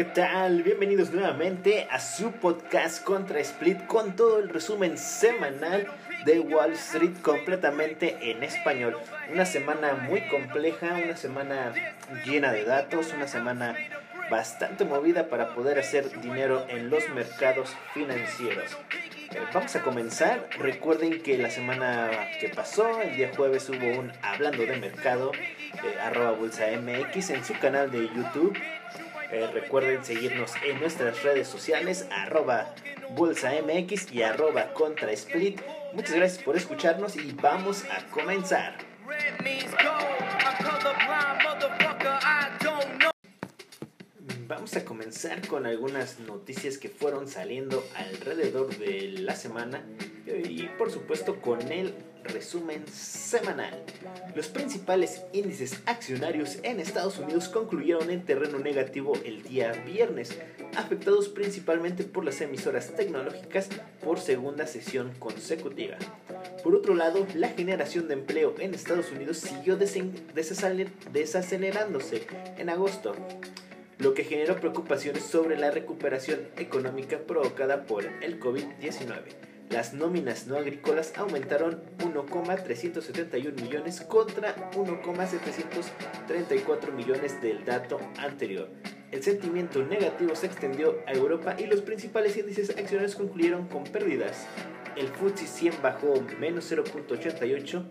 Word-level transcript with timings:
¿qué 0.00 0.04
tal? 0.04 0.62
Bienvenidos 0.62 1.10
nuevamente 1.12 1.86
a 1.90 2.00
su 2.00 2.32
podcast 2.32 3.04
Contra 3.04 3.38
Split 3.40 3.86
con 3.86 4.16
todo 4.16 4.38
el 4.38 4.48
resumen 4.48 4.96
semanal 4.96 5.88
de 6.24 6.40
Wall 6.40 6.72
Street 6.72 7.20
completamente 7.20 8.30
en 8.30 8.42
español. 8.42 8.96
Una 9.30 9.44
semana 9.44 9.92
muy 9.92 10.22
compleja, 10.28 10.98
una 11.04 11.18
semana 11.18 11.74
llena 12.24 12.50
de 12.50 12.64
datos, 12.64 13.12
una 13.12 13.28
semana 13.28 13.76
bastante 14.30 14.86
movida 14.86 15.28
para 15.28 15.54
poder 15.54 15.78
hacer 15.78 16.18
dinero 16.22 16.64
en 16.70 16.88
los 16.88 17.06
mercados 17.10 17.68
financieros. 17.92 18.78
Eh, 19.32 19.38
vamos 19.52 19.76
a 19.76 19.82
comenzar. 19.82 20.48
Recuerden 20.58 21.22
que 21.22 21.36
la 21.36 21.50
semana 21.50 22.10
que 22.40 22.48
pasó, 22.48 23.02
el 23.02 23.16
día 23.16 23.32
jueves, 23.36 23.68
hubo 23.68 23.98
un 23.98 24.10
Hablando 24.22 24.64
de 24.64 24.76
Mercado, 24.78 25.32
eh, 25.34 26.00
arroba 26.00 26.30
Bolsa 26.30 26.68
MX 26.74 27.30
en 27.30 27.44
su 27.44 27.52
canal 27.58 27.90
de 27.90 28.08
YouTube. 28.08 28.56
Eh, 29.32 29.48
recuerden 29.52 30.04
seguirnos 30.04 30.52
en 30.66 30.80
nuestras 30.80 31.22
redes 31.22 31.46
sociales, 31.46 32.06
arroba 32.10 32.74
Bolsa 33.10 33.52
MX 33.62 34.12
y 34.12 34.22
arroba 34.22 34.72
Contra 34.74 35.12
Split. 35.12 35.60
Muchas 35.92 36.14
gracias 36.14 36.42
por 36.42 36.56
escucharnos 36.56 37.16
y 37.16 37.32
vamos 37.32 37.84
a 37.84 38.04
comenzar. 38.10 38.74
Vamos 44.50 44.74
a 44.74 44.84
comenzar 44.84 45.46
con 45.46 45.64
algunas 45.64 46.18
noticias 46.18 46.76
que 46.76 46.88
fueron 46.88 47.28
saliendo 47.28 47.86
alrededor 47.94 48.76
de 48.78 49.12
la 49.20 49.36
semana 49.36 49.84
y 50.26 50.64
por 50.76 50.90
supuesto 50.90 51.40
con 51.40 51.70
el 51.70 51.94
resumen 52.24 52.84
semanal. 52.88 53.84
Los 54.34 54.48
principales 54.48 55.22
índices 55.32 55.80
accionarios 55.86 56.58
en 56.64 56.80
Estados 56.80 57.20
Unidos 57.20 57.48
concluyeron 57.48 58.10
en 58.10 58.24
terreno 58.24 58.58
negativo 58.58 59.12
el 59.24 59.44
día 59.44 59.70
viernes, 59.86 60.36
afectados 60.76 61.28
principalmente 61.28 62.02
por 62.02 62.24
las 62.24 62.40
emisoras 62.40 62.96
tecnológicas 62.96 63.68
por 64.02 64.18
segunda 64.18 64.66
sesión 64.66 65.12
consecutiva. 65.20 65.96
Por 66.64 66.74
otro 66.74 66.96
lado, 66.96 67.24
la 67.36 67.50
generación 67.50 68.08
de 68.08 68.14
empleo 68.14 68.56
en 68.58 68.74
Estados 68.74 69.12
Unidos 69.12 69.38
siguió 69.38 69.76
desacelerándose 69.76 72.26
en 72.58 72.68
agosto 72.68 73.14
lo 74.00 74.14
que 74.14 74.24
generó 74.24 74.56
preocupaciones 74.56 75.22
sobre 75.24 75.58
la 75.58 75.70
recuperación 75.70 76.48
económica 76.56 77.18
provocada 77.18 77.84
por 77.84 78.06
el 78.22 78.40
COVID-19. 78.40 79.36
Las 79.68 79.92
nóminas 79.94 80.48
no 80.48 80.56
agrícolas 80.56 81.12
aumentaron 81.16 81.84
1,371 82.02 83.62
millones 83.62 84.00
contra 84.00 84.56
1,734 84.74 86.92
millones 86.92 87.40
del 87.40 87.64
dato 87.64 88.00
anterior. 88.18 88.68
El 89.12 89.22
sentimiento 89.22 89.84
negativo 89.84 90.34
se 90.34 90.46
extendió 90.46 90.98
a 91.06 91.12
Europa 91.12 91.54
y 91.58 91.66
los 91.66 91.82
principales 91.82 92.36
índices 92.36 92.70
accionarios 92.70 93.14
concluyeron 93.14 93.68
con 93.68 93.84
pérdidas. 93.84 94.48
El 94.96 95.06
FTSE 95.08 95.46
100 95.46 95.82
bajó 95.82 96.20
menos 96.40 96.72
0.88 96.72 97.84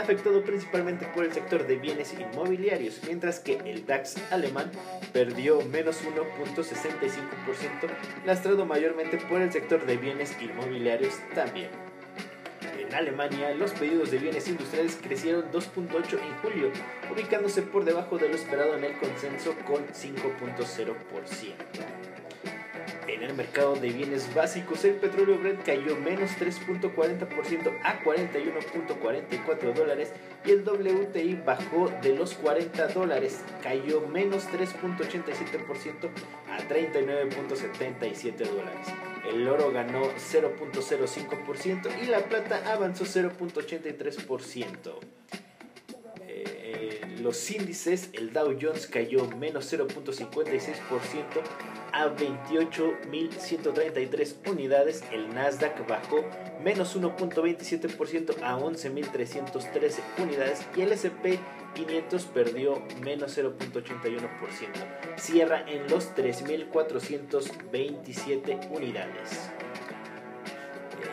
afectado 0.00 0.42
principalmente 0.42 1.06
por 1.14 1.24
el 1.24 1.32
sector 1.32 1.66
de 1.66 1.76
bienes 1.76 2.14
inmobiliarios, 2.14 3.00
mientras 3.06 3.38
que 3.38 3.58
el 3.64 3.86
DAX 3.86 4.16
alemán 4.30 4.70
perdió 5.12 5.60
menos 5.62 6.02
1.65%, 6.04 7.88
lastrado 8.26 8.66
mayormente 8.66 9.18
por 9.18 9.40
el 9.40 9.52
sector 9.52 9.86
de 9.86 9.96
bienes 9.96 10.36
inmobiliarios 10.40 11.14
también. 11.34 11.70
En 12.78 12.94
Alemania, 12.94 13.54
los 13.54 13.72
pedidos 13.72 14.10
de 14.10 14.18
bienes 14.18 14.48
industriales 14.48 14.98
crecieron 15.00 15.44
2.8 15.52 16.14
en 16.14 16.34
julio, 16.42 16.72
ubicándose 17.12 17.62
por 17.62 17.84
debajo 17.84 18.18
de 18.18 18.28
lo 18.28 18.34
esperado 18.34 18.76
en 18.76 18.84
el 18.84 18.98
consenso 18.98 19.54
con 19.66 19.86
5.0%. 19.86 22.59
En 23.12 23.24
el 23.24 23.34
mercado 23.34 23.74
de 23.74 23.90
bienes 23.90 24.32
básicos, 24.34 24.84
el 24.84 24.94
petróleo 24.94 25.36
Brent 25.38 25.64
cayó 25.64 25.96
menos 25.96 26.30
3.40% 26.38 27.80
a 27.82 28.04
41.44 28.04 29.74
dólares 29.74 30.12
y 30.44 30.52
el 30.52 30.62
WTI 30.62 31.42
bajó 31.44 31.90
de 32.02 32.14
los 32.14 32.34
40 32.34 32.86
dólares, 32.88 33.40
cayó 33.64 34.00
menos 34.02 34.46
3.87% 34.48 36.08
a 36.50 36.58
39.77 36.68 38.36
dólares. 38.36 38.86
El 39.28 39.48
oro 39.48 39.72
ganó 39.72 40.02
0.05% 40.12 42.02
y 42.02 42.06
la 42.06 42.20
plata 42.20 42.62
avanzó 42.72 43.04
0.83% 43.04 44.92
los 47.20 47.50
índices, 47.50 48.08
el 48.12 48.32
Dow 48.32 48.56
Jones 48.60 48.86
cayó 48.86 49.26
menos 49.26 49.72
0.56% 49.72 51.22
a 52.00 52.16
28.133 52.16 54.50
unidades, 54.50 55.04
el 55.12 55.32
Nasdaq 55.34 55.86
bajó 55.86 56.24
menos 56.62 56.96
1.27% 56.96 58.42
a 58.42 58.58
11.313 58.58 60.00
unidades 60.18 60.66
y 60.76 60.80
el 60.82 60.92
SP 60.96 61.38
500 61.74 62.24
perdió 62.26 62.82
menos 63.02 63.36
0.81%. 63.38 64.28
Cierra 65.16 65.64
en 65.68 65.88
los 65.88 66.14
3.427 66.14 68.70
unidades. 68.70 69.50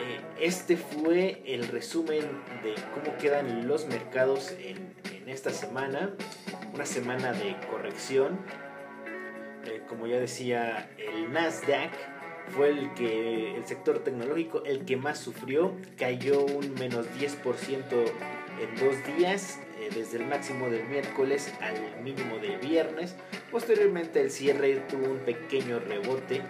Eh, 0.00 0.20
este 0.40 0.76
fue 0.76 1.42
el 1.46 1.66
resumen 1.68 2.20
de 2.62 2.74
cómo 2.94 3.16
quedan 3.18 3.66
los 3.68 3.86
mercados 3.86 4.52
en 4.60 4.96
esta 5.28 5.50
semana, 5.50 6.14
una 6.72 6.86
semana 6.86 7.32
de 7.32 7.56
corrección. 7.70 8.38
Como 9.88 10.06
ya 10.06 10.18
decía, 10.18 10.90
el 10.98 11.32
Nasdaq 11.32 11.92
fue 12.48 12.70
el 12.70 12.92
que 12.94 13.56
el 13.56 13.66
sector 13.66 14.00
tecnológico 14.00 14.62
el 14.64 14.84
que 14.84 14.96
más 14.96 15.18
sufrió, 15.18 15.74
cayó 15.96 16.44
un 16.44 16.74
menos 16.74 17.06
10% 17.18 17.82
en 18.60 18.74
dos 18.76 19.16
días, 19.16 19.60
eh, 19.80 19.90
desde 19.94 20.18
el 20.18 20.26
máximo 20.26 20.68
del 20.68 20.86
miércoles 20.88 21.52
al 21.60 22.02
mínimo 22.02 22.38
del 22.38 22.58
viernes. 22.58 23.16
Posteriormente 23.50 24.20
el 24.20 24.30
cierre 24.30 24.76
tuvo 24.88 25.06
un 25.06 25.18
pequeño 25.18 25.78
rebote 25.78 26.42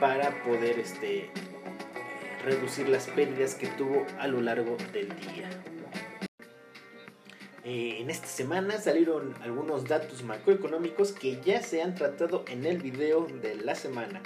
para 0.00 0.42
poder 0.42 0.78
este, 0.78 1.30
reducir 2.44 2.88
las 2.88 3.06
pérdidas 3.06 3.54
que 3.54 3.68
tuvo 3.68 4.04
a 4.18 4.26
lo 4.26 4.40
largo 4.40 4.76
del 4.92 5.08
día. 5.20 5.48
Eh, 7.64 7.98
en 8.00 8.10
esta 8.10 8.26
semana 8.26 8.80
salieron 8.80 9.34
algunos 9.40 9.84
datos 9.84 10.24
macroeconómicos 10.24 11.12
que 11.12 11.40
ya 11.44 11.62
se 11.62 11.80
han 11.80 11.94
tratado 11.94 12.44
en 12.48 12.66
el 12.66 12.78
video 12.78 13.26
de 13.40 13.54
la 13.54 13.76
semana. 13.76 14.20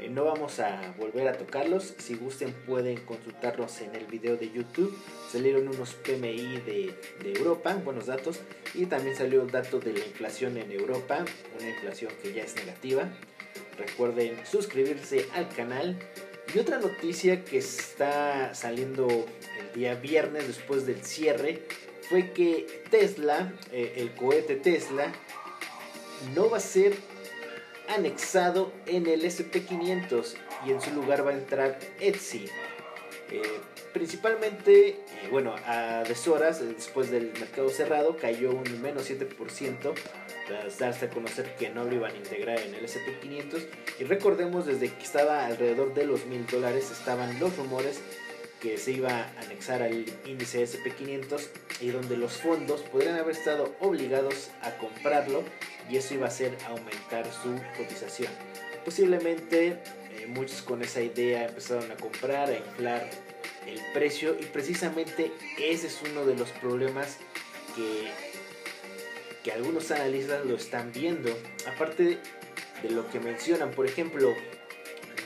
Eh, 0.00 0.08
no 0.10 0.24
vamos 0.24 0.58
a 0.58 0.92
volver 0.98 1.28
a 1.28 1.38
tocarlos, 1.38 1.94
si 1.98 2.16
gusten 2.16 2.52
pueden 2.66 2.98
consultarlos 3.02 3.80
en 3.82 3.94
el 3.94 4.06
video 4.06 4.36
de 4.36 4.50
YouTube. 4.50 4.96
Salieron 5.30 5.68
unos 5.68 5.94
PMI 5.94 6.62
de, 6.62 6.94
de 7.22 7.32
Europa, 7.32 7.74
buenos 7.84 8.06
datos, 8.06 8.40
y 8.74 8.86
también 8.86 9.14
salió 9.14 9.42
el 9.42 9.52
dato 9.52 9.78
de 9.78 9.92
la 9.92 10.00
inflación 10.00 10.56
en 10.56 10.72
Europa, 10.72 11.24
una 11.60 11.68
inflación 11.68 12.12
que 12.20 12.32
ya 12.32 12.42
es 12.42 12.56
negativa. 12.56 13.08
Recuerden 13.78 14.44
suscribirse 14.44 15.26
al 15.34 15.48
canal. 15.48 15.96
Y 16.52 16.58
otra 16.58 16.80
noticia 16.80 17.44
que 17.44 17.58
está 17.58 18.52
saliendo 18.54 19.06
el 19.06 19.72
día 19.72 19.94
viernes 19.94 20.48
después 20.48 20.84
del 20.84 21.04
cierre 21.04 21.62
fue 22.10 22.32
que 22.32 22.82
Tesla, 22.90 23.52
eh, 23.70 23.94
el 23.98 24.10
cohete 24.16 24.56
Tesla, 24.56 25.12
no 26.34 26.50
va 26.50 26.56
a 26.56 26.60
ser 26.60 26.92
anexado 27.88 28.72
en 28.86 29.06
el 29.06 29.22
SP500 29.22 30.34
y 30.66 30.72
en 30.72 30.80
su 30.80 30.90
lugar 30.90 31.24
va 31.24 31.30
a 31.30 31.34
entrar 31.34 31.78
Etsy. 32.00 32.46
Eh, 33.30 33.42
principalmente, 33.92 34.88
eh, 34.88 34.98
bueno, 35.30 35.54
a 35.66 36.02
deshoras 36.02 36.60
después 36.60 37.12
del 37.12 37.32
mercado 37.38 37.70
cerrado 37.70 38.16
cayó 38.16 38.50
un 38.50 38.82
menos 38.82 39.08
7% 39.08 39.94
tras 40.48 40.78
darse 40.80 41.06
a 41.06 41.10
conocer 41.10 41.54
que 41.54 41.70
no 41.70 41.84
lo 41.84 41.94
iban 41.94 42.12
a 42.12 42.16
integrar 42.16 42.58
en 42.58 42.74
el 42.74 42.84
SP500 42.84 43.66
y 44.00 44.04
recordemos 44.04 44.66
desde 44.66 44.92
que 44.92 45.04
estaba 45.04 45.46
alrededor 45.46 45.94
de 45.94 46.06
los 46.06 46.26
mil 46.26 46.44
dólares 46.48 46.90
estaban 46.90 47.38
los 47.38 47.56
rumores 47.56 48.00
que 48.60 48.76
se 48.78 48.92
iba 48.92 49.10
a 49.10 49.40
anexar 49.40 49.82
al 49.82 50.04
índice 50.26 50.62
SP500 50.62 51.48
y 51.80 51.90
donde 51.90 52.16
los 52.16 52.32
fondos 52.34 52.82
podrían 52.82 53.16
haber 53.16 53.34
estado 53.34 53.74
obligados 53.80 54.50
a 54.62 54.76
comprarlo 54.76 55.42
y 55.88 55.96
eso 55.96 56.14
iba 56.14 56.26
a 56.26 56.28
hacer 56.28 56.56
aumentar 56.66 57.26
su 57.32 57.58
cotización. 57.76 58.32
Posiblemente 58.84 59.78
eh, 60.12 60.26
muchos 60.28 60.62
con 60.62 60.82
esa 60.82 61.00
idea 61.00 61.46
empezaron 61.46 61.90
a 61.90 61.96
comprar, 61.96 62.50
a 62.50 62.56
inflar 62.56 63.10
el 63.66 63.80
precio 63.92 64.36
y 64.38 64.44
precisamente 64.44 65.32
ese 65.58 65.86
es 65.86 66.00
uno 66.10 66.24
de 66.24 66.36
los 66.36 66.50
problemas 66.50 67.18
que, 67.74 68.10
que 69.42 69.52
algunos 69.52 69.90
analistas 69.90 70.44
lo 70.44 70.56
están 70.56 70.92
viendo. 70.92 71.30
Aparte 71.66 72.18
de 72.82 72.90
lo 72.90 73.08
que 73.10 73.20
mencionan, 73.20 73.70
por 73.70 73.86
ejemplo, 73.86 74.34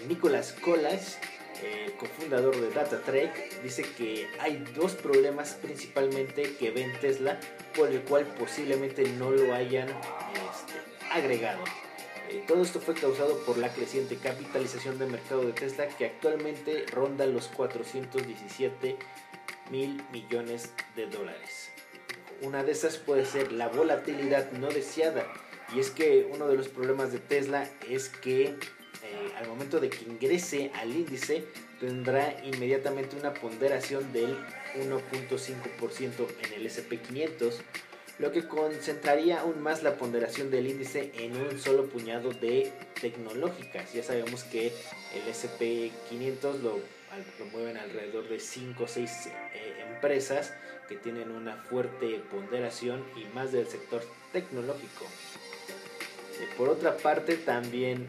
Nicolás 0.09 0.53
Colas 0.53 1.19
eh, 1.65 1.95
cofundador 1.99 2.61
de 2.61 2.71
DataTrek, 2.71 3.63
dice 3.63 3.85
que 3.97 4.29
hay 4.39 4.63
dos 4.77 4.93
problemas 4.93 5.55
principalmente 5.55 6.57
que 6.59 6.71
ven 6.71 6.93
Tesla 7.01 7.41
por 7.75 7.89
el 7.89 8.03
cual 8.03 8.27
posiblemente 8.39 9.09
no 9.19 9.31
lo 9.31 9.55
hayan 9.55 9.89
este, 9.89 10.75
agregado. 11.11 11.65
Eh, 12.29 12.45
todo 12.47 12.63
esto 12.63 12.81
fue 12.81 12.95
causado 12.95 13.39
por 13.47 13.57
la 13.57 13.73
creciente 13.73 14.17
capitalización 14.17 14.99
de 14.99 15.07
mercado 15.07 15.43
de 15.43 15.53
Tesla 15.53 15.89
que 15.89 16.05
actualmente 16.05 16.85
ronda 16.93 17.25
los 17.25 17.49
417 17.49 18.97
mil 19.71 20.03
millones 20.13 20.71
de 20.97 21.07
dólares. 21.07 21.71
Una 22.43 22.63
de 22.63 22.73
esas 22.73 22.99
puede 22.99 23.25
ser 23.25 23.53
la 23.53 23.69
volatilidad 23.69 24.53
no 24.53 24.69
deseada. 24.69 25.27
Y 25.75 25.81
es 25.81 25.91
que 25.91 26.29
uno 26.31 26.47
de 26.47 26.57
los 26.57 26.69
problemas 26.69 27.11
de 27.11 27.21
Tesla 27.21 27.67
es 27.89 28.11
que 28.11 28.55
al 29.39 29.49
momento 29.49 29.81
de 29.81 29.91
que 29.91 30.05
ingrese 30.05 30.71
al 30.75 30.91
índice 30.91 31.45
tendrá 31.81 32.37
inmediatamente 32.45 33.17
una 33.17 33.35
ponderación 33.35 34.13
del 34.13 34.37
1.5% 34.77 36.27
en 36.45 36.53
el 36.53 36.67
SP500, 36.67 37.55
lo 38.19 38.33
que 38.33 38.47
concentraría 38.47 39.41
aún 39.41 39.61
más 39.61 39.83
la 39.83 39.97
ponderación 39.97 40.51
del 40.51 40.69
índice 40.69 41.11
en 41.19 41.37
un 41.37 41.59
solo 41.59 41.87
puñado 41.87 42.31
de 42.31 42.73
tecnológicas. 43.01 43.93
Ya 43.93 44.03
sabemos 44.03 44.45
que 44.45 44.69
el 44.69 45.33
SP500 45.33 46.61
lo, 46.61 46.81
mueven 47.53 47.77
alrededor 47.77 48.29
de 48.29 48.41
5 48.41 48.85
o 48.85 48.89
6 48.89 49.27
eh, 49.55 49.85
empresas 49.93 50.53
que 50.89 50.97
tienen 50.97 51.31
una 51.31 51.57
fuerte 51.57 52.21
ponderación 52.31 53.05
y 53.17 53.25
más 53.35 53.53
del 53.53 53.67
sector 53.67 54.03
tecnológico. 54.33 55.05
Eh, 56.41 56.49
por 56.57 56.69
otra 56.69 56.97
parte, 56.97 57.37
también 57.37 58.09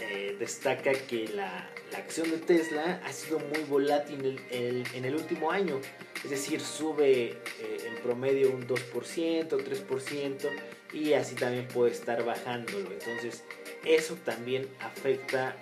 eh, 0.00 0.36
destaca 0.38 0.92
que 0.92 1.28
la, 1.28 1.70
acción 1.96 2.30
de 2.30 2.38
Tesla 2.38 3.00
ha 3.04 3.12
sido 3.12 3.38
muy 3.38 3.60
volátil 3.68 4.40
en 4.50 5.04
el, 5.04 5.14
último 5.14 5.50
año. 5.50 5.80
Es 6.22 6.30
decir, 6.30 6.60
sube 6.60 7.38
eh, 7.60 7.76
en 7.86 7.94
promedio 8.02 8.50
un 8.50 8.66
2%, 8.66 9.48
3% 9.48 10.50
y 10.92 11.14
así 11.14 11.34
también 11.34 11.66
puede 11.68 11.92
estar 11.92 12.24
bajándolo. 12.24 12.90
Entonces, 12.92 13.44
eso 13.84 14.16
también 14.24 14.68
afecta 14.80 15.56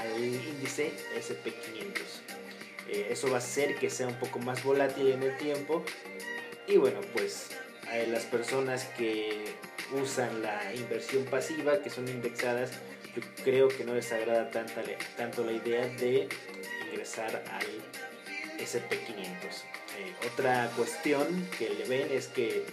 al 0.00 0.24
índice 0.24 0.92
SP500. 1.16 2.00
Eh, 2.88 3.08
eso 3.10 3.28
va 3.28 3.36
a 3.36 3.38
hacer 3.38 3.76
que 3.76 3.90
sea 3.90 4.08
un 4.08 4.18
poco 4.18 4.38
más 4.38 4.62
volátil 4.64 5.08
en 5.08 5.22
el 5.22 5.36
tiempo. 5.36 5.84
Y 6.66 6.76
bueno, 6.76 7.00
pues 7.12 7.50
las 8.08 8.24
personas 8.24 8.84
que 8.96 9.54
usan 9.92 10.42
la 10.42 10.74
inversión 10.74 11.24
pasiva, 11.24 11.80
que 11.82 11.90
son 11.90 12.08
indexadas, 12.08 12.70
yo 13.14 13.22
creo 13.44 13.68
que 13.68 13.84
no 13.84 13.94
les 13.94 14.10
agrada 14.12 14.50
tanta, 14.50 14.82
tanto 15.16 15.44
la 15.44 15.52
idea 15.52 15.86
de 15.86 16.28
ingresar 16.86 17.42
al 17.50 17.66
SP500. 18.58 19.64
Eh, 19.98 20.14
otra 20.32 20.70
cuestión 20.76 21.48
que 21.58 21.68
le 21.70 21.84
ven 21.84 22.08
es 22.10 22.28
que 22.28 22.64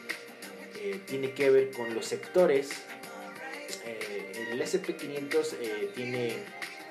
eh, 0.77 1.01
tiene 1.05 1.33
que 1.33 1.49
ver 1.49 1.71
con 1.71 1.93
los 1.93 2.05
sectores. 2.05 2.69
el 4.51 4.61
SP500 4.61 5.93
tiene 5.93 6.37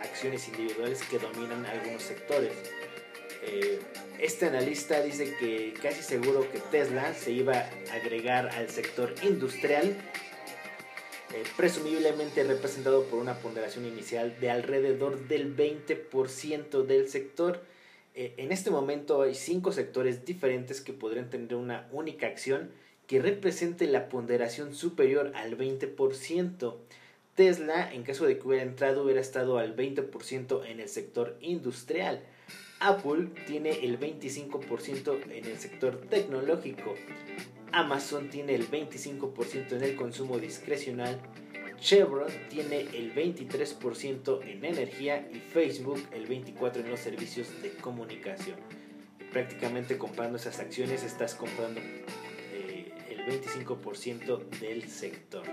acciones 0.01 0.47
individuales 0.49 1.03
que 1.03 1.19
dominan 1.19 1.65
algunos 1.67 2.03
sectores. 2.03 2.53
Eh, 3.43 3.81
este 4.19 4.47
analista 4.47 5.01
dice 5.01 5.35
que 5.39 5.75
casi 5.81 6.03
seguro 6.03 6.51
que 6.51 6.59
Tesla 6.59 7.15
se 7.15 7.31
iba 7.31 7.55
a 7.55 7.95
agregar 7.95 8.49
al 8.49 8.69
sector 8.69 9.15
industrial, 9.23 9.97
eh, 11.35 11.45
presumiblemente 11.57 12.43
representado 12.45 13.05
por 13.05 13.19
una 13.19 13.39
ponderación 13.39 13.85
inicial 13.85 14.35
de 14.41 14.51
alrededor 14.51 15.29
del 15.29 15.55
20% 15.55 16.85
del 16.85 17.09
sector. 17.09 17.63
Eh, 18.15 18.35
en 18.39 18.51
este 18.51 18.71
momento 18.71 19.23
hay 19.23 19.35
cinco 19.35 19.73
sectores 19.73 20.25
diferentes 20.25 20.81
que 20.81 20.93
podrían 20.93 21.29
tener 21.29 21.55
una 21.55 21.87
única 21.93 22.27
acción 22.27 22.71
que 23.07 23.21
represente 23.21 23.87
la 23.87 24.09
ponderación 24.09 24.75
superior 24.75 25.33
al 25.35 25.59
20%. 25.59 26.77
Tesla, 27.35 27.93
en 27.93 28.03
caso 28.03 28.27
de 28.27 28.39
que 28.39 28.47
hubiera 28.49 28.65
entrado, 28.65 29.05
hubiera 29.05 29.21
estado 29.21 29.59
al 29.59 29.77
20% 29.77 30.67
en 30.67 30.81
el 30.81 30.89
sector 30.89 31.37
industrial. 31.41 32.23
Apple 32.81 33.29
tiene 33.47 33.85
el 33.85 34.01
25% 34.01 35.31
en 35.31 35.45
el 35.45 35.59
sector 35.59 36.01
tecnológico. 36.09 36.95
Amazon 37.73 38.29
tiene 38.29 38.55
el 38.55 38.71
25% 38.71 39.73
en 39.73 39.83
el 39.83 39.97
consumo 39.97 40.39
discrecional. 40.39 41.21
Chevron 41.81 42.31
tiene 42.49 42.81
el 42.81 43.15
23% 43.15 44.43
en 44.43 44.65
energía 44.65 45.29
y 45.33 45.39
Facebook 45.39 46.03
el 46.13 46.29
24% 46.29 46.77
en 46.77 46.91
los 46.91 47.01
servicios 47.01 47.63
de 47.63 47.71
comunicación. 47.71 48.57
Prácticamente 49.33 49.97
comprando 49.97 50.39
esas 50.39 50.59
acciones 50.59 51.05
estás 51.05 51.35
comprando 51.35 51.81
eh, 52.53 52.93
el 53.11 53.21
25% 53.27 54.49
del 54.61 54.89
sector. 54.89 55.45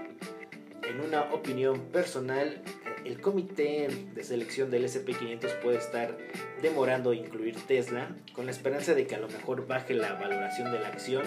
En 0.87 0.99
una 1.01 1.33
opinión 1.33 1.79
personal, 1.91 2.61
el 3.05 3.21
comité 3.21 3.87
de 4.15 4.23
selección 4.23 4.71
del 4.71 4.85
SP500 4.85 5.61
puede 5.61 5.77
estar 5.77 6.17
demorando 6.61 7.13
incluir 7.13 7.55
Tesla 7.67 8.15
con 8.33 8.45
la 8.45 8.51
esperanza 8.51 8.93
de 8.93 9.05
que 9.05 9.15
a 9.15 9.19
lo 9.19 9.27
mejor 9.27 9.67
baje 9.67 9.93
la 9.93 10.13
valoración 10.13 10.71
de 10.71 10.79
la 10.79 10.87
acción, 10.87 11.23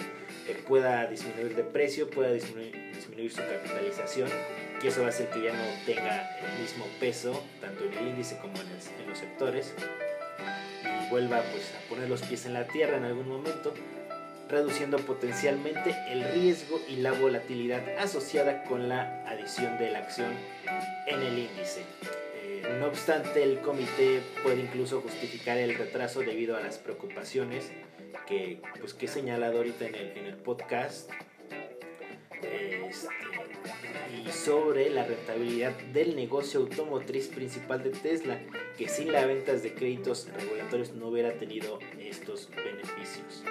pueda 0.53 1.05
disminuir 1.07 1.55
de 1.55 1.63
precio, 1.63 2.09
pueda 2.09 2.31
disminuir, 2.31 2.93
disminuir, 2.93 3.31
su 3.31 3.41
capitalización 3.41 4.29
y 4.81 4.87
eso 4.87 5.01
va 5.01 5.07
a 5.07 5.09
hacer 5.09 5.29
que 5.29 5.43
ya 5.43 5.53
no 5.53 5.63
tenga 5.85 6.37
el 6.39 6.61
mismo 6.61 6.85
peso 6.99 7.43
tanto 7.59 7.85
en 7.85 7.93
el 7.93 8.07
índice 8.09 8.37
como 8.37 8.55
en, 8.55 8.67
en 8.67 9.09
los 9.09 9.17
sectores 9.17 9.73
y 10.83 11.09
vuelva 11.09 11.41
pues, 11.51 11.73
a 11.75 11.89
poner 11.89 12.09
los 12.09 12.21
pies 12.21 12.45
en 12.45 12.53
la 12.53 12.65
tierra 12.67 12.97
en 12.97 13.03
algún 13.03 13.27
momento 13.27 13.73
reduciendo 14.49 14.97
potencialmente 14.97 15.95
el 16.09 16.23
riesgo 16.33 16.81
y 16.89 16.97
la 16.97 17.11
volatilidad 17.13 17.83
asociada 17.99 18.63
con 18.63 18.89
la 18.89 19.23
adición 19.27 19.77
de 19.77 19.91
la 19.91 19.99
acción 19.99 20.33
en 21.05 21.21
el 21.21 21.37
índice. 21.37 21.81
Eh, 22.43 22.77
no 22.79 22.87
obstante, 22.87 23.43
el 23.43 23.59
comité 23.59 24.21
puede 24.41 24.61
incluso 24.61 25.01
justificar 25.01 25.57
el 25.57 25.75
retraso 25.75 26.21
debido 26.21 26.57
a 26.57 26.61
las 26.61 26.79
preocupaciones 26.79 27.71
que, 28.27 28.61
pues, 28.79 28.93
que 28.93 29.05
he 29.05 29.09
señalado 29.09 29.57
ahorita 29.57 29.85
en 29.87 29.95
el, 29.95 30.17
en 30.17 30.25
el 30.25 30.35
podcast 30.35 31.09
este, 32.41 32.79
y 34.25 34.31
sobre 34.31 34.89
la 34.89 35.05
rentabilidad 35.05 35.73
del 35.93 36.15
negocio 36.15 36.61
automotriz 36.61 37.27
principal 37.27 37.83
de 37.83 37.91
Tesla, 37.91 38.39
que 38.77 38.87
sin 38.87 39.11
las 39.11 39.27
ventas 39.27 39.61
de 39.61 39.73
créditos 39.73 40.27
regulatorios 40.33 40.93
no 40.93 41.07
hubiera 41.07 41.33
tenido 41.33 41.79
estos 41.99 42.49
beneficios. 42.49 43.43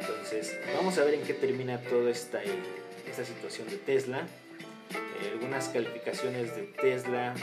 Entonces, 0.00 0.58
vamos 0.74 0.98
a 0.98 1.04
ver 1.04 1.14
en 1.14 1.22
qué 1.22 1.34
termina 1.34 1.80
toda 1.80 2.10
esta, 2.10 2.42
esta 2.42 3.24
situación 3.24 3.68
de 3.68 3.76
Tesla. 3.76 4.26
Eh, 4.90 5.30
algunas 5.32 5.68
calificaciones 5.68 6.54
de 6.54 6.62
Tesla 6.64 7.34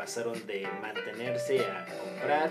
pasaron 0.00 0.46
de 0.46 0.66
mantenerse 0.80 1.60
a 1.60 1.84
comprar, 1.84 2.50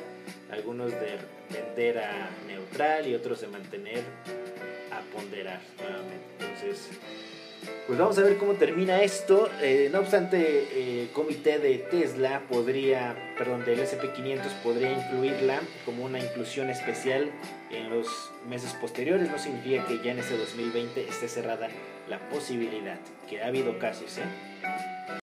algunos 0.51 0.91
de 0.91 1.17
vender 1.49 1.97
a 1.97 2.29
neutral 2.47 3.07
y 3.07 3.15
otros 3.15 3.41
de 3.41 3.47
mantener 3.47 4.03
a 4.91 5.01
ponderar 5.11 5.59
nuevamente. 5.79 6.27
Entonces, 6.39 6.91
pues 7.87 7.97
vamos 7.97 8.19
a 8.19 8.21
ver 8.21 8.37
cómo 8.37 8.53
termina 8.53 9.01
esto. 9.01 9.49
Eh, 9.63 9.89
no 9.91 10.01
obstante, 10.01 11.01
el 11.01 11.09
comité 11.09 11.57
de 11.57 11.79
Tesla 11.79 12.43
podría, 12.47 13.15
perdón, 13.35 13.65
del 13.65 13.79
SP500 13.79 14.61
podría 14.61 14.91
incluirla 14.91 15.59
como 15.85 16.05
una 16.05 16.19
inclusión 16.19 16.69
especial 16.69 17.31
en 17.71 17.89
los 17.89 18.07
meses 18.47 18.73
posteriores. 18.73 19.27
No 19.27 19.39
significa 19.39 19.87
que 19.87 19.97
ya 20.03 20.11
en 20.11 20.19
este 20.19 20.37
2020 20.37 21.09
esté 21.09 21.27
cerrada 21.27 21.67
la 22.07 22.19
posibilidad, 22.29 22.99
que 23.27 23.41
ha 23.41 23.47
habido 23.47 23.79
casos, 23.79 24.19
¿eh? 24.19 25.19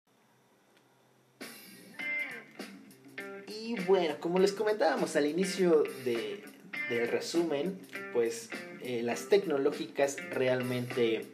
Como 4.23 4.39
les 4.39 4.53
comentábamos 4.53 5.17
al 5.17 5.25
inicio 5.25 5.83
de, 6.05 6.41
del 6.89 7.09
resumen, 7.09 7.77
pues 8.13 8.49
eh, 8.81 9.01
las 9.03 9.27
tecnológicas 9.27 10.15
realmente 10.29 11.25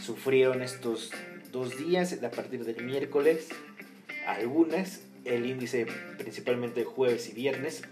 sufrieron 0.00 0.62
estos 0.62 1.10
dos 1.52 1.76
días 1.76 2.18
a 2.22 2.30
partir 2.30 2.64
del 2.64 2.82
miércoles. 2.82 3.48
Algunas, 4.26 5.02
el 5.26 5.44
índice 5.44 5.86
principalmente 6.16 6.84
jueves 6.84 7.28
y 7.28 7.34
viernes. 7.34 7.82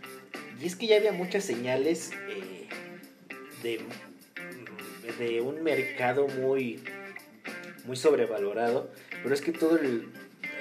Y 0.62 0.64
es 0.64 0.76
que 0.76 0.86
ya 0.86 0.96
había 0.96 1.12
muchas 1.12 1.44
señales 1.44 2.12
eh, 2.30 2.68
de, 3.62 3.80
de, 5.18 5.42
un 5.42 5.62
mercado 5.62 6.26
muy, 6.26 6.82
muy 7.84 7.96
sobrevalorado. 7.96 8.90
Pero 9.22 9.34
es 9.34 9.42
que 9.42 9.52
todo 9.52 9.76
el, 9.76 10.08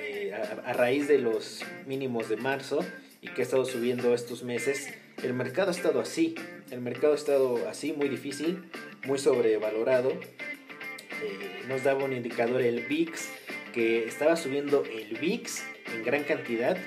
eh, 0.01 0.33
a 0.33 0.73
raíz 0.73 1.07
de 1.07 1.19
los 1.19 1.63
mínimos 1.87 2.27
de 2.27 2.35
marzo 2.35 2.83
y 3.25 3.33
que 3.33 3.41
ha 3.41 3.43
estado 3.43 3.65
subiendo 3.65 4.13
estos 4.13 4.43
meses, 4.43 4.93
el 5.23 5.33
mercado 5.33 5.69
ha 5.69 5.71
estado 5.71 5.99
así. 5.99 6.35
El 6.69 6.81
mercado 6.81 7.13
ha 7.13 7.15
estado 7.15 7.67
así, 7.67 7.93
muy 7.93 8.07
difícil, 8.07 8.69
muy 9.05 9.17
sobrevalorado. 9.17 10.11
Eh, 10.11 11.63
nos 11.67 11.83
daba 11.83 12.03
un 12.03 12.13
indicador 12.13 12.61
el 12.61 12.81
VIX 12.81 13.29
que 13.73 14.05
estaba 14.05 14.35
subiendo 14.35 14.83
el 14.85 15.17
VIX 15.17 15.63
en 15.95 16.03
gran 16.03 16.23
cantidad 16.23 16.77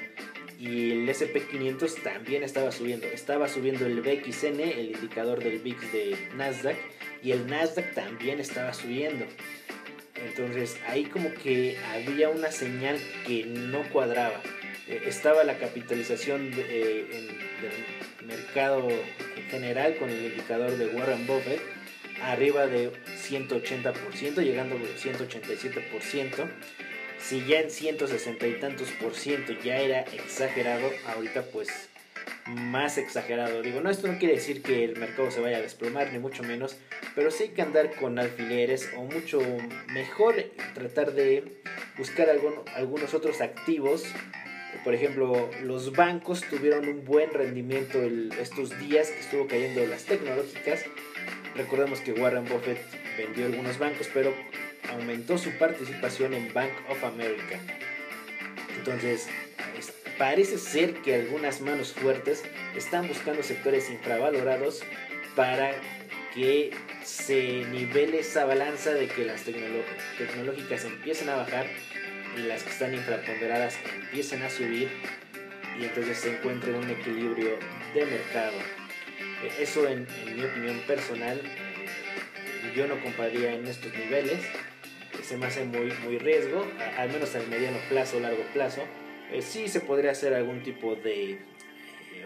y 0.61 0.93
el 0.93 1.09
SP500 1.09 2.03
también 2.03 2.45
estaba 2.45 2.71
subiendo. 2.71 3.07
Estaba 3.07 3.49
subiendo 3.49 3.85
el 3.85 4.01
BXN, 4.01 4.61
el 4.61 4.93
indicador 4.93 5.43
del 5.43 5.59
VIX 5.59 5.93
de 5.93 6.17
Nasdaq, 6.37 6.77
y 7.23 7.33
el 7.33 7.49
Nasdaq 7.49 7.95
también 7.95 8.39
estaba 8.39 8.73
subiendo. 8.73 9.25
Entonces 10.15 10.79
ahí 10.87 11.05
como 11.05 11.33
que 11.35 11.77
había 11.93 12.29
una 12.29 12.53
señal 12.53 12.97
que 13.27 13.45
no 13.45 13.83
cuadraba. 13.91 14.41
Eh, 14.89 15.03
estaba 15.07 15.45
la 15.45 15.59
capitalización 15.59 16.51
de, 16.51 17.07
del 17.61 18.27
mercado 18.27 18.89
en 18.89 19.45
general 19.51 19.97
con 19.97 20.11
el 20.11 20.25
indicador 20.25 20.77
de 20.77 20.87
Warren 20.87 21.27
Buffett 21.27 21.61
arriba 22.23 22.67
de 22.67 22.91
180%, 22.93 24.43
llegando 24.43 24.77
al 24.77 24.83
187%. 24.83 26.51
Si 27.21 27.45
ya 27.47 27.61
en 27.61 27.71
160 27.71 28.47
y 28.47 28.61
tantos 28.61 28.91
por 28.93 29.15
ciento 29.15 29.53
ya 29.53 29.79
era 29.79 30.01
exagerado, 30.01 30.91
ahorita 31.07 31.43
pues 31.43 31.69
más 32.47 32.97
exagerado. 32.97 33.61
Digo, 33.63 33.81
no, 33.81 33.91
esto 33.91 34.07
no 34.07 34.19
quiere 34.19 34.35
decir 34.35 34.63
que 34.63 34.85
el 34.85 34.97
mercado 34.97 35.31
se 35.31 35.41
vaya 35.41 35.59
a 35.59 35.63
desplomar, 35.63 36.13
ni 36.13 36.19
mucho 36.19 36.43
menos, 36.43 36.77
pero 37.15 37.31
sí 37.31 37.45
hay 37.45 37.49
que 37.51 37.63
andar 37.63 37.95
con 37.97 38.19
alfileres 38.19 38.91
o 38.97 39.03
mucho 39.03 39.41
mejor 39.89 40.37
tratar 40.75 41.13
de 41.13 41.61
buscar 41.99 42.29
algunos 42.31 43.15
otros 43.15 43.41
activos. 43.41 44.05
Por 44.85 44.95
ejemplo, 44.95 45.51
los 45.63 45.93
bancos 45.93 46.43
tuvieron 46.43 46.89
un 46.89 47.05
buen 47.05 47.31
rendimiento 47.31 48.01
estos 48.41 48.79
días 48.79 49.11
que 49.11 49.21
estuvo 49.21 49.47
cayendo 49.47 49.85
las 49.87 50.05
tecnológicas. 50.05 50.85
Recordemos 51.57 52.01
que 52.01 52.13
Warren 52.13 52.45
Buffett 52.45 52.79
vendió 53.17 53.47
algunos 53.47 53.79
bancos, 53.79 54.09
pero 54.13 54.35
aumentó 54.91 55.39
su 55.39 55.51
participación 55.59 56.35
en 56.35 56.53
Bank 56.53 56.73
of 56.89 57.03
America. 57.05 57.59
Entonces, 58.77 59.29
parece 60.19 60.59
ser 60.59 60.95
que 60.95 61.15
algunas 61.15 61.61
manos 61.61 61.93
fuertes 61.93 62.45
están 62.77 63.09
buscando 63.09 63.43
sectores 63.43 63.91
infravalorados 63.91 64.83
para 65.35 65.73
que 66.35 66.71
se 67.05 67.65
nivele 67.71 68.21
esa 68.21 68.45
balanza 68.45 68.93
de 68.93 69.07
que 69.07 69.25
las 69.25 69.45
tecnológicas 69.45 70.85
empiecen 70.85 71.29
a 71.31 71.37
bajar 71.37 71.67
y 72.39 72.43
las 72.43 72.63
que 72.63 72.71
están 72.71 72.95
infraponderadas 72.95 73.79
empiecen 73.95 74.43
a 74.43 74.51
subir 74.51 74.89
y 75.79 75.85
entonces 75.85 76.19
se 76.19 76.37
encuentre 76.37 76.73
un 76.73 76.89
equilibrio 76.89 77.59
de 77.95 78.07
mercado. 78.07 78.57
E, 79.43 79.63
eso 79.63 79.89
en, 79.89 80.07
mi 80.35 80.45
opinión 80.45 80.81
personal 80.87 81.41
yo 82.75 82.87
no 82.87 83.03
compraría 83.03 83.55
en 83.55 83.67
estos 83.67 83.93
niveles, 83.95 84.41
se 85.23 85.37
me 85.37 85.47
hace 85.47 85.65
muy, 85.65 85.93
muy 86.05 86.19
riesgo, 86.19 86.65
al 86.97 87.11
menos 87.11 87.35
a 87.35 87.41
mediano 87.41 87.79
plazo, 87.89 88.21
largo 88.21 88.43
plazo 88.53 88.83
eh, 89.31 89.43
sí 89.43 89.69
se 89.69 89.81
podría 89.81 90.13
hacer 90.13 90.33
algún 90.33 90.63
tipo 90.63 90.95
de 90.95 91.33
eh, 91.33 91.39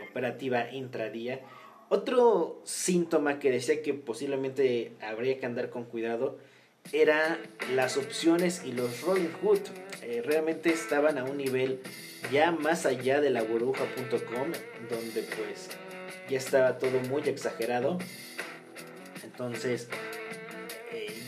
operativa 0.09 0.71
intradía. 0.71 1.40
Otro 1.88 2.61
síntoma 2.64 3.38
que 3.38 3.50
decía 3.50 3.83
que 3.83 3.92
posiblemente 3.92 4.92
habría 5.00 5.38
que 5.38 5.47
andar 5.47 5.69
con 5.71 5.85
cuidado 5.85 6.38
era 6.92 7.38
las 7.75 7.97
opciones 7.97 8.62
y 8.64 8.73
los 8.73 9.02
Rolling 9.02 9.33
Hood. 9.42 9.61
Eh, 10.02 10.23
realmente 10.25 10.71
estaban 10.71 11.18
a 11.18 11.25
un 11.25 11.37
nivel 11.37 11.80
ya 12.30 12.50
más 12.50 12.87
allá 12.87 13.21
de 13.21 13.30
la 13.30 13.42
burbuja.com, 13.42 14.52
donde 14.90 15.23
pues 15.23 15.68
ya 16.28 16.38
estaba 16.38 16.78
todo 16.78 16.99
muy 17.09 17.23
exagerado. 17.23 17.99
Entonces 19.23 19.88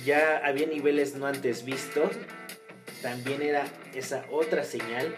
ya 0.04 0.38
había 0.44 0.66
niveles 0.66 1.14
no 1.14 1.26
antes 1.26 1.64
vistos. 1.64 2.10
También 3.02 3.42
era 3.42 3.64
esa 3.94 4.24
otra 4.30 4.64
señal 4.64 5.14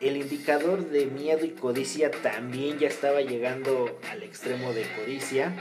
el 0.00 0.16
indicador 0.16 0.88
de 0.88 1.06
miedo 1.06 1.44
y 1.44 1.50
codicia 1.50 2.10
también 2.10 2.78
ya 2.78 2.88
estaba 2.88 3.20
llegando 3.20 3.98
al 4.10 4.22
extremo 4.22 4.72
de 4.72 4.84
codicia. 4.96 5.52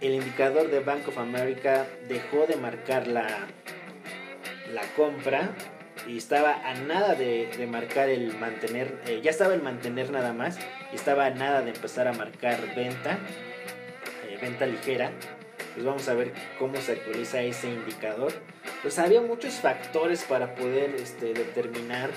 El 0.00 0.14
indicador 0.14 0.68
de 0.68 0.80
Bank 0.80 1.06
of 1.06 1.18
America 1.18 1.86
dejó 2.08 2.46
de 2.46 2.56
marcar 2.56 3.06
la, 3.06 3.46
la 4.74 4.82
compra 4.96 5.54
y 6.06 6.18
estaba 6.18 6.54
a 6.68 6.74
nada 6.74 7.14
de, 7.14 7.66
marcar 7.68 8.08
el 8.08 8.36
mantener, 8.38 9.00
eh, 9.06 9.20
ya 9.22 9.30
estaba 9.30 9.54
el 9.54 9.62
mantener 9.62 10.10
nada 10.10 10.32
más 10.32 10.58
y 10.92 10.96
estaba 10.96 11.26
a 11.26 11.30
nada 11.30 11.62
de 11.62 11.70
empezar 11.70 12.08
a 12.08 12.12
marcar 12.12 12.74
venta, 12.74 13.18
eh, 14.28 14.38
venta 14.40 14.66
ligera. 14.66 15.10
Pues 15.74 15.84
vamos 15.84 16.08
a 16.08 16.14
ver 16.14 16.32
cómo 16.58 16.76
se 16.76 16.92
actualiza 16.92 17.42
ese 17.42 17.68
indicador. 17.68 18.32
Pues 18.82 18.98
había 18.98 19.20
muchos 19.20 19.54
factores 19.54 20.24
para 20.24 20.54
poder 20.54 20.94
este, 20.94 21.34
determinar 21.34 22.10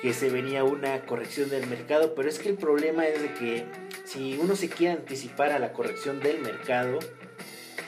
que 0.00 0.14
se 0.14 0.30
venía 0.30 0.64
una 0.64 1.04
corrección 1.04 1.50
del 1.50 1.66
mercado, 1.66 2.14
pero 2.14 2.28
es 2.28 2.38
que 2.38 2.48
el 2.48 2.56
problema 2.56 3.06
es 3.06 3.20
de 3.20 3.34
que 3.34 3.64
si 4.04 4.38
uno 4.40 4.56
se 4.56 4.68
quiere 4.68 4.94
anticipar 4.94 5.52
a 5.52 5.58
la 5.58 5.72
corrección 5.72 6.20
del 6.20 6.40
mercado, 6.40 6.98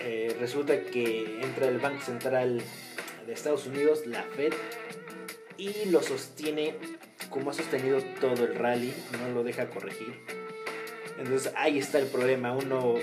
eh, 0.00 0.36
resulta 0.40 0.80
que 0.82 1.40
entra 1.42 1.68
el 1.68 1.78
Banco 1.78 2.02
Central 2.02 2.62
de 3.28 3.34
Estados 3.34 3.66
Unidos, 3.66 4.06
la 4.06 4.24
Fed, 4.24 4.52
y 5.56 5.84
lo 5.90 6.02
sostiene 6.02 6.74
como 7.30 7.50
ha 7.50 7.54
sostenido 7.54 8.00
todo 8.20 8.44
el 8.44 8.56
rally, 8.56 8.92
no 9.20 9.34
lo 9.34 9.44
deja 9.44 9.70
corregir. 9.70 10.14
Entonces 11.18 11.52
ahí 11.56 11.78
está 11.78 12.00
el 12.00 12.06
problema, 12.06 12.52
uno 12.52 12.96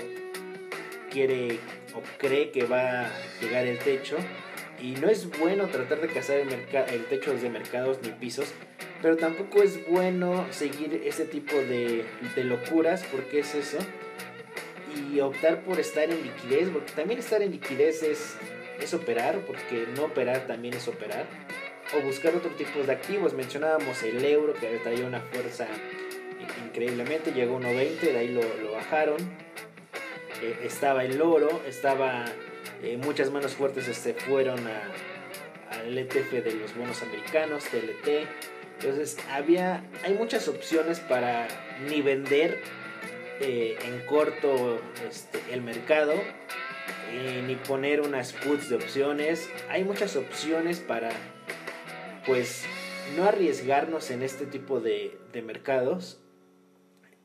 quiere 1.10 1.58
o 1.94 2.02
cree 2.18 2.50
que 2.50 2.64
va 2.64 3.06
a 3.06 3.12
llegar 3.40 3.66
el 3.66 3.78
techo 3.78 4.16
y 4.82 4.92
no 4.92 5.08
es 5.08 5.30
bueno 5.38 5.68
tratar 5.68 6.02
de 6.02 6.08
cazar 6.08 6.36
el, 6.36 6.48
el 6.50 7.04
techo 7.06 7.32
desde 7.32 7.48
mercados 7.48 7.98
ni 8.02 8.10
pisos 8.10 8.52
pero 9.02 9.16
tampoco 9.16 9.62
es 9.62 9.86
bueno 9.88 10.46
seguir 10.50 11.02
ese 11.04 11.26
tipo 11.26 11.54
de, 11.54 12.04
locuras, 12.36 13.04
porque 13.04 13.40
es 13.40 13.54
eso. 13.54 13.78
Y 14.96 15.20
optar 15.20 15.62
por 15.62 15.78
estar 15.78 16.04
en 16.04 16.22
liquidez, 16.22 16.70
porque 16.70 16.92
también 16.92 17.20
estar 17.20 17.42
en 17.42 17.52
liquidez 17.52 18.02
es, 18.02 18.36
es 18.80 18.94
operar, 18.94 19.40
porque 19.46 19.86
no 19.96 20.04
operar 20.04 20.46
también 20.46 20.74
es 20.74 20.88
operar. 20.88 21.26
O 21.96 22.00
buscar 22.00 22.34
otro 22.34 22.50
tipo 22.50 22.80
de 22.80 22.92
activos. 22.92 23.32
Mencionábamos 23.32 24.02
el 24.02 24.24
euro, 24.24 24.54
que 24.54 24.66
traía 24.78 25.06
una 25.06 25.20
fuerza 25.20 25.66
increíblemente, 26.66 27.32
llegó 27.32 27.56
a 27.56 27.60
1.20, 27.60 28.00
de 28.00 28.18
ahí 28.18 28.28
lo, 28.28 28.72
bajaron. 28.72 29.16
Eh, 30.42 30.60
estaba 30.64 31.04
el 31.04 31.20
oro, 31.20 31.62
estaba 31.66 32.24
eh, 32.82 32.98
muchas 32.98 33.30
manos 33.30 33.54
fuertes 33.54 33.84
se 33.84 34.14
fueron 34.14 34.58
al 35.70 35.96
ETF 35.96 36.32
de 36.32 36.54
los 36.54 36.76
bonos 36.76 37.02
americanos, 37.02 37.64
TLT, 37.64 38.26
entonces 38.80 39.18
había, 39.30 39.82
hay 40.04 40.14
muchas 40.14 40.48
opciones 40.48 41.00
para 41.00 41.48
ni 41.88 42.02
vender 42.02 42.60
eh, 43.40 43.78
en 43.84 44.00
corto 44.06 44.80
este, 45.08 45.40
el 45.50 45.62
mercado, 45.62 46.14
eh, 47.10 47.42
ni 47.46 47.56
poner 47.56 48.00
unas 48.00 48.32
puts 48.32 48.68
de 48.68 48.76
opciones. 48.76 49.48
Hay 49.68 49.84
muchas 49.84 50.16
opciones 50.16 50.80
para, 50.80 51.10
pues, 52.26 52.64
no 53.16 53.24
arriesgarnos 53.24 54.10
en 54.10 54.22
este 54.22 54.46
tipo 54.46 54.80
de, 54.80 55.18
de 55.32 55.42
mercados. 55.42 56.20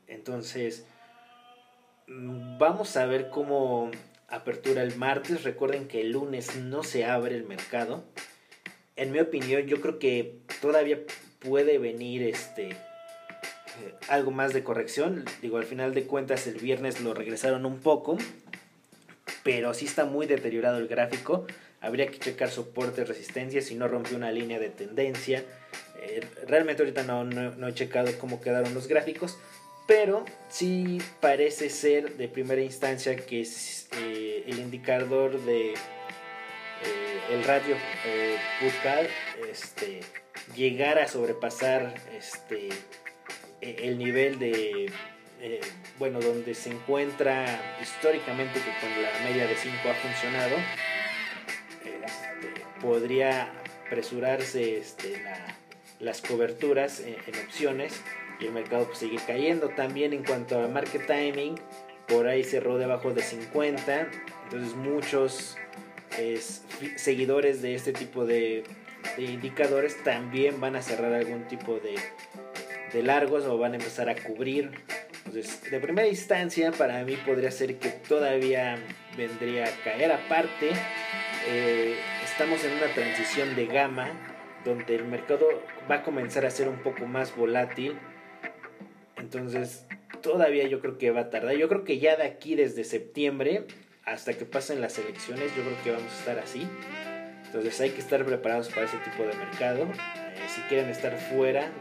Entonces, 0.07 0.85
mm, 2.07 2.57
vamos 2.57 2.97
a 2.97 3.05
ver 3.05 3.29
cómo 3.29 3.91
apertura 4.27 4.83
el 4.83 4.95
martes. 4.95 5.43
Recuerden 5.43 5.87
que 5.87 6.01
el 6.01 6.11
lunes 6.11 6.55
no 6.55 6.83
se 6.83 7.05
abre 7.05 7.35
el 7.35 7.43
mercado. 7.43 8.03
En 8.95 9.11
mi 9.11 9.19
opinión, 9.19 9.63
yo 9.63 9.81
creo 9.81 9.99
que 9.99 10.39
todavía 10.61 10.99
puede 11.39 11.77
venir 11.79 12.23
este 12.23 12.69
eh, 13.79 13.95
algo 14.09 14.31
más 14.31 14.53
de 14.53 14.63
corrección. 14.63 15.25
Digo, 15.41 15.57
al 15.57 15.63
final 15.65 15.93
de 15.93 16.03
cuentas 16.03 16.47
el 16.47 16.55
viernes 16.55 17.01
lo 17.01 17.13
regresaron 17.13 17.65
un 17.65 17.79
poco, 17.79 18.17
pero 19.43 19.73
sí 19.73 19.85
está 19.85 20.05
muy 20.05 20.27
deteriorado 20.27 20.77
el 20.77 20.87
gráfico. 20.87 21.45
Habría 21.79 22.07
que 22.07 22.19
checar 22.19 22.49
soporte, 22.49 23.03
resistencia, 23.03 23.61
si 23.61 23.75
no 23.75 23.87
rompió 23.87 24.17
una 24.17 24.31
línea 24.31 24.59
de 24.59 24.69
tendencia. 24.69 25.43
Eh, 26.01 26.21
realmente 26.47 26.83
ahorita 26.83 27.03
no, 27.03 27.23
no, 27.23 27.67
he 27.67 27.73
checado 27.73 28.11
cómo 28.19 28.41
quedaron 28.41 28.73
los 28.73 28.87
gráficos, 28.87 29.37
pero 29.87 30.25
sí 30.49 30.99
parece 31.19 31.69
ser 31.69 32.17
de 32.17 32.27
primera 32.27 32.61
instancia 32.61 33.15
que 33.15 33.41
eh, 33.41 34.43
el 34.47 34.59
indicador 34.59 35.39
de 35.43 35.73
el 37.31 37.43
radio 37.45 37.75
eh, 38.05 38.37
este, 39.49 40.01
llegar 40.55 40.99
a 40.99 41.07
sobrepasar 41.07 41.93
este, 42.13 42.69
e, 43.61 43.87
el 43.87 43.97
nivel 43.97 44.37
de, 44.39 44.91
eh, 45.41 45.59
bueno, 45.99 46.19
donde 46.19 46.53
se 46.53 46.69
encuentra 46.69 47.77
históricamente 47.81 48.53
que 48.53 48.71
con 48.79 49.01
la 49.01 49.29
media 49.29 49.47
de 49.47 49.55
5 49.55 49.75
ha 49.89 49.93
funcionado, 49.95 50.55
este, 51.83 52.65
podría 52.79 53.51
apresurarse 53.87 54.77
este, 54.77 55.23
las 55.99 56.21
coberturas 56.21 57.01
en, 57.01 57.15
opciones 57.45 58.01
y 58.39 58.45
el 58.45 58.53
mercado 58.53 58.85
pues, 58.85 58.99
seguir 58.99 59.21
cayendo. 59.25 59.69
También 59.69 60.13
en 60.13 60.23
cuanto 60.23 60.63
a 60.63 60.67
market 60.67 61.05
timing, 61.07 61.55
por 62.07 62.27
ahí 62.27 62.43
cerró 62.43 62.77
debajo 62.77 63.13
de 63.13 63.21
50, 63.21 64.07
entonces 64.45 64.75
muchos 64.75 65.57
seguidores 66.97 67.61
de 67.61 67.75
este 67.75 67.93
tipo 67.93 68.25
de 68.25 68.63
de 69.17 69.23
indicadores 69.23 70.03
también 70.03 70.59
van 70.59 70.75
a 70.75 70.81
cerrar 70.81 71.13
algún 71.13 71.43
tipo 71.47 71.79
de, 71.79 71.95
de 72.93 73.03
largos 73.03 73.45
o 73.45 73.57
van 73.57 73.73
a 73.73 73.75
empezar 73.75 74.09
a 74.09 74.15
cubrir 74.15 74.71
Entonces, 75.33 75.71
de 75.71 75.79
primera 75.79 76.09
instancia, 76.09 76.73
para 76.73 77.05
mí 77.05 77.15
podría 77.25 77.51
ser 77.51 77.77
que 77.77 77.87
todavía 77.87 78.77
vendría 79.15 79.63
a 79.63 79.71
caer 79.81 80.11
aparte. 80.11 80.71
Eh, 81.47 81.95
estamos 82.25 82.61
en 82.65 82.73
una 82.73 82.93
transición 82.93 83.55
de 83.55 83.67
gama 83.67 84.09
donde 84.65 84.93
el 84.93 85.05
mercado 85.05 85.47
va 85.89 85.95
a 85.95 86.03
comenzar 86.03 86.45
a 86.45 86.51
ser 86.51 86.67
un 86.67 86.79
poco 86.79 87.05
más 87.05 87.33
volátil. 87.33 87.97
Entonces, 89.15 89.85
todavía 90.21 90.67
yo 90.67 90.81
creo 90.81 90.97
que 90.97 91.11
va 91.11 91.21
a 91.21 91.29
tardar. 91.29 91.55
Yo 91.55 91.69
creo 91.69 91.85
que 91.85 91.97
ya 91.97 92.17
de 92.17 92.23
aquí 92.23 92.55
desde 92.55 92.83
septiembre 92.83 93.67
hasta 94.03 94.33
que 94.33 94.43
pasen 94.43 94.81
las 94.81 94.99
elecciones, 94.99 95.55
yo 95.55 95.63
creo 95.63 95.81
que 95.81 95.91
vamos 95.91 96.11
a 96.11 96.19
estar 96.19 96.39
así. 96.39 96.67
Entonces 97.45 97.79
hay 97.79 97.91
que 97.91 98.01
estar 98.01 98.25
preparados 98.25 98.67
para 98.67 98.85
ese 98.85 98.97
tipo 98.97 99.23
de 99.23 99.33
mercado. 99.33 99.83
Eh, 99.83 100.47
si 100.53 100.59
quieren 100.63 100.89
estar 100.89 101.17
fuera, 101.17 101.71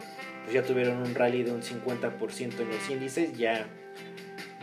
pues 0.50 0.64
ya 0.64 0.68
tuvieron 0.68 0.96
un 0.96 1.14
rally 1.14 1.44
de 1.44 1.52
un 1.52 1.62
50% 1.62 2.58
en 2.58 2.68
los 2.68 2.90
índices, 2.90 3.38
ya 3.38 3.68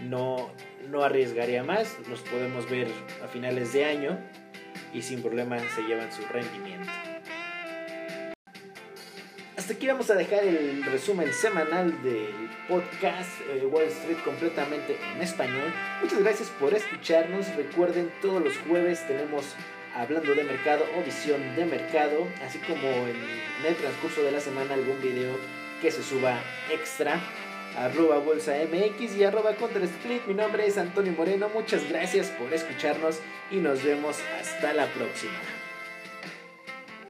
no, 0.04 0.52
no 0.90 1.02
arriesgaría 1.02 1.64
más. 1.64 1.96
Los 2.10 2.20
podemos 2.24 2.70
ver 2.70 2.90
a 3.24 3.28
finales 3.30 3.72
de 3.72 3.86
año 3.86 4.20
y 4.94 5.02
sin 5.02 5.22
problema 5.22 5.58
se 5.76 5.84
llevan 5.84 6.12
su 6.12 6.24
rendimiento. 6.24 6.92
Hasta 9.56 9.74
aquí 9.76 9.88
vamos 9.88 10.10
a 10.10 10.16
dejar 10.16 10.44
el 10.44 10.84
resumen 10.84 11.32
semanal 11.32 12.04
del 12.04 12.50
podcast 12.68 13.30
eh, 13.50 13.66
Wall 13.66 13.86
Street 13.86 14.18
completamente 14.26 14.98
en 15.16 15.22
español. 15.22 15.74
Muchas 16.02 16.20
gracias 16.20 16.50
por 16.60 16.74
escucharnos. 16.74 17.56
Recuerden, 17.56 18.12
todos 18.22 18.44
los 18.44 18.58
jueves 18.58 19.08
tenemos 19.08 19.56
hablando 19.96 20.36
de 20.36 20.44
mercado 20.44 20.84
o 20.98 21.04
visión 21.04 21.56
de 21.56 21.66
mercado, 21.66 22.28
así 22.46 22.60
como 22.60 22.90
en 22.90 23.66
el 23.66 23.76
transcurso 23.78 24.22
de 24.22 24.34
la 24.34 24.42
semana 24.42 24.74
algún 24.74 25.02
video 25.02 25.57
que 25.82 25.92
se 25.92 26.04
suba 26.04 26.40
extra. 26.72 27.20
Arroba 27.78 28.18
Bolsa 28.18 28.54
MX 28.72 29.16
y 29.18 29.24
arroba 29.24 29.56
Counter 29.56 29.84
Split. 29.84 30.26
Mi 30.26 30.34
nombre 30.34 30.66
es 30.66 30.78
Antonio 30.78 31.14
Moreno. 31.14 31.50
Muchas 31.54 31.88
gracias 31.88 32.28
por 32.32 32.52
escucharnos 32.54 33.20
y 33.52 33.58
nos 33.58 33.84
vemos 33.84 34.18
hasta 34.40 34.74
la 34.74 34.88
próxima. 34.88 35.67